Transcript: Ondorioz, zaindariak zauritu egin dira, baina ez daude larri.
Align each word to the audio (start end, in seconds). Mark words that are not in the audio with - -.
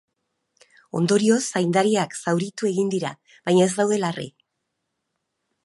Ondorioz, 0.99 1.37
zaindariak 1.51 2.17
zauritu 2.23 2.71
egin 2.71 2.89
dira, 2.95 3.13
baina 3.51 3.69
ez 3.69 3.71
daude 3.81 4.01
larri. 4.05 4.29